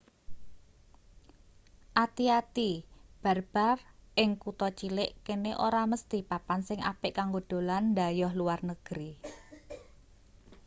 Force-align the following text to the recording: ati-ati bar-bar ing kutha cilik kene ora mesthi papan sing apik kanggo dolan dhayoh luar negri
ati-ati 2.03 2.69
bar-bar 3.23 3.77
ing 4.23 4.31
kutha 4.43 4.69
cilik 4.79 5.11
kene 5.25 5.51
ora 5.67 5.81
mesthi 5.91 6.19
papan 6.31 6.59
sing 6.67 6.79
apik 6.91 7.13
kanggo 7.19 7.39
dolan 7.49 7.83
dhayoh 7.97 8.33
luar 8.39 8.59
negri 8.69 9.11